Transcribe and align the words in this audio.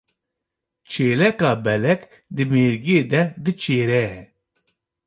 Çêleka 0.89 1.51
belek 1.65 2.01
di 2.35 2.43
mêrgê 2.51 2.99
de 3.11 3.21
diçêre. 3.43 4.07